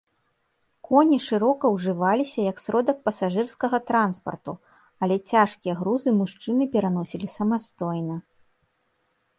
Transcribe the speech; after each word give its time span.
Коні 0.87 1.17
шырока 1.25 1.65
ўжываліся 1.75 2.39
як 2.51 2.57
сродак 2.63 2.97
пасажырскага 3.09 3.77
транспарту, 3.91 4.53
але 5.05 5.15
цяжкія 5.35 5.73
грузы 5.85 6.09
мужчыны 6.25 6.63
пераносілі 6.77 7.27
самастойна. 7.37 8.15